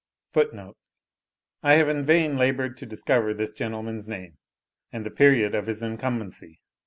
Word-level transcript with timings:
* 0.01 0.47
I 1.61 1.73
have 1.75 1.87
in 1.87 2.03
vain 2.05 2.35
laboured 2.35 2.75
to 2.77 2.87
discover 2.87 3.35
this 3.35 3.53
gentleman's 3.53 4.07
name, 4.07 4.39
and 4.91 5.05
the 5.05 5.11
period 5.11 5.53
of 5.53 5.67
his 5.67 5.83
incumbency. 5.83 6.59